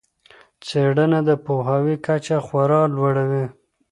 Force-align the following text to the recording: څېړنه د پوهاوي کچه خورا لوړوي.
څېړنه 0.65 1.19
د 1.27 1.29
پوهاوي 1.45 1.95
کچه 2.05 2.37
خورا 2.45 2.81
لوړوي. 2.95 3.45